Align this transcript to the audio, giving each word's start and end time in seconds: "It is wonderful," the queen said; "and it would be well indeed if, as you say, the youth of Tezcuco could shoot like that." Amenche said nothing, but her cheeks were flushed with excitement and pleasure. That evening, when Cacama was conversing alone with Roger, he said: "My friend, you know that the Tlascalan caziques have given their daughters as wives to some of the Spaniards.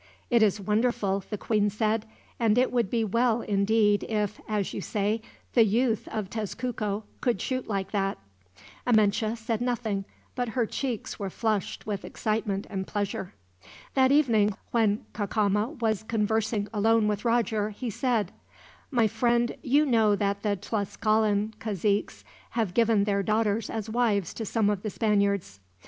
"It 0.31 0.41
is 0.41 0.59
wonderful," 0.59 1.23
the 1.29 1.37
queen 1.37 1.69
said; 1.69 2.07
"and 2.39 2.57
it 2.57 2.71
would 2.71 2.89
be 2.89 3.03
well 3.03 3.41
indeed 3.43 4.03
if, 4.09 4.41
as 4.49 4.73
you 4.73 4.81
say, 4.81 5.21
the 5.53 5.63
youth 5.63 6.07
of 6.07 6.27
Tezcuco 6.27 7.03
could 7.21 7.39
shoot 7.39 7.67
like 7.67 7.91
that." 7.91 8.17
Amenche 8.87 9.37
said 9.37 9.61
nothing, 9.61 10.05
but 10.33 10.49
her 10.57 10.65
cheeks 10.65 11.19
were 11.19 11.29
flushed 11.29 11.85
with 11.85 12.03
excitement 12.03 12.65
and 12.67 12.87
pleasure. 12.87 13.35
That 13.93 14.11
evening, 14.11 14.55
when 14.71 15.05
Cacama 15.13 15.77
was 15.79 16.01
conversing 16.01 16.67
alone 16.73 17.07
with 17.07 17.23
Roger, 17.23 17.69
he 17.69 17.91
said: 17.91 18.31
"My 18.89 19.05
friend, 19.05 19.55
you 19.61 19.85
know 19.85 20.15
that 20.15 20.41
the 20.41 20.55
Tlascalan 20.57 21.53
caziques 21.59 22.23
have 22.57 22.73
given 22.73 23.03
their 23.03 23.21
daughters 23.21 23.69
as 23.69 23.87
wives 23.87 24.33
to 24.33 24.47
some 24.47 24.67
of 24.71 24.81
the 24.81 24.89
Spaniards. 24.89 25.59